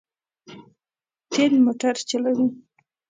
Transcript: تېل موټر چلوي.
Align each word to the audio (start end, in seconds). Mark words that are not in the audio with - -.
تېل 1.31 1.53
موټر 1.65 1.95
چلوي. 2.09 2.47